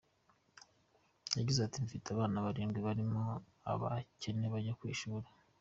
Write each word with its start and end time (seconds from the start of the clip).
Yagize 1.37 1.59
ati 1.63 1.77
“mfite 1.85 2.07
abana 2.09 2.43
barindwi 2.45 2.79
barimo 2.87 3.19
abakenera 3.71 4.53
kujya 4.57 4.73
mu 4.77 4.85
ishuri. 4.95 5.27